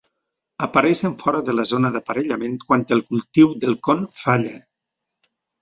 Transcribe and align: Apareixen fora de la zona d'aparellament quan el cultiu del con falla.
Apareixen 0.67 1.13
fora 1.23 1.41
de 1.49 1.55
la 1.57 1.65
zona 1.73 1.91
d'aparellament 1.97 2.57
quan 2.65 2.87
el 2.97 3.05
cultiu 3.13 3.55
del 3.67 3.79
con 3.89 4.03
falla. 4.25 4.59